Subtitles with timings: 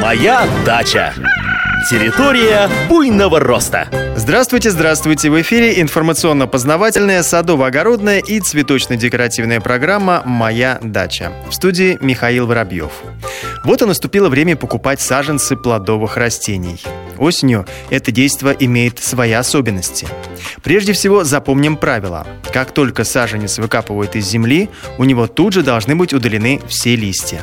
[0.00, 1.12] Моя дача.
[1.90, 3.88] Территория буйного роста.
[4.14, 5.28] Здравствуйте, здравствуйте!
[5.28, 11.32] В эфире информационно-познавательная, садово-огородная и цветочно-декоративная программа «Моя дача».
[11.48, 12.92] В студии Михаил Воробьев.
[13.64, 16.80] Вот и наступило время покупать саженцы плодовых растений.
[17.18, 20.06] Осенью это действо имеет свои особенности.
[20.62, 22.26] Прежде всего запомним правило.
[22.52, 27.40] Как только саженец выкапывают из земли, у него тут же должны быть удалены все листья.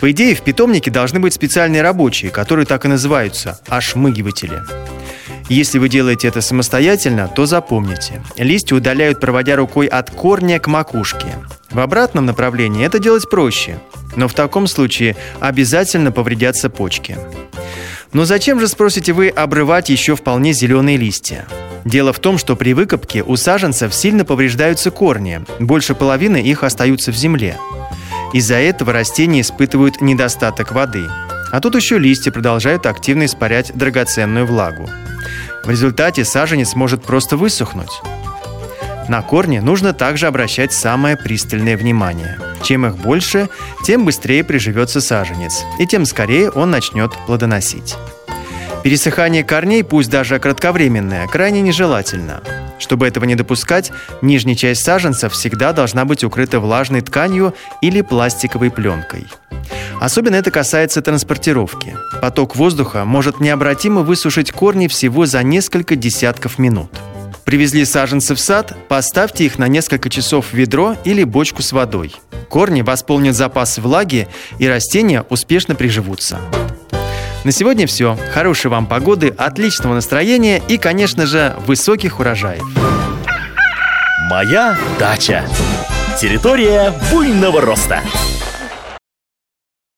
[0.00, 4.60] По идее, в питомнике должны быть специальные рабочие, которые так и называются– ошмыгиватели.
[5.48, 8.22] Если вы делаете это самостоятельно, то запомните.
[8.36, 11.26] Листья удаляют, проводя рукой от корня к макушке.
[11.70, 13.78] В обратном направлении это делать проще,
[14.16, 17.18] но в таком случае обязательно повредятся почки.
[18.12, 21.46] Но зачем же, спросите вы, обрывать еще вполне зеленые листья?
[21.84, 27.10] Дело в том, что при выкопке у саженцев сильно повреждаются корни, больше половины их остаются
[27.10, 27.56] в земле.
[28.32, 31.06] Из-за этого растения испытывают недостаток воды.
[31.50, 34.88] А тут еще листья продолжают активно испарять драгоценную влагу.
[35.64, 38.00] В результате саженец может просто высохнуть.
[39.08, 42.38] На корни нужно также обращать самое пристальное внимание.
[42.62, 43.48] Чем их больше,
[43.84, 47.96] тем быстрее приживется саженец, и тем скорее он начнет плодоносить.
[48.82, 52.42] Пересыхание корней, пусть даже кратковременное, крайне нежелательно.
[52.78, 58.72] Чтобы этого не допускать, нижняя часть саженца всегда должна быть укрыта влажной тканью или пластиковой
[58.72, 59.26] пленкой.
[60.00, 61.96] Особенно это касается транспортировки.
[62.20, 66.90] Поток воздуха может необратимо высушить корни всего за несколько десятков минут.
[67.52, 72.14] Привезли саженцы в сад, поставьте их на несколько часов в ведро или бочку с водой.
[72.48, 74.26] Корни восполнят запас влаги,
[74.58, 76.40] и растения успешно приживутся.
[77.44, 78.16] На сегодня все.
[78.32, 82.64] Хорошей вам погоды, отличного настроения и, конечно же, высоких урожаев.
[84.30, 85.44] Моя дача.
[86.18, 88.00] Территория буйного роста.